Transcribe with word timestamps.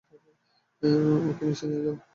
ওকে 1.29 1.43
নিচে 1.47 1.65
নিয়ে 1.69 1.83
যাও। 1.85 1.95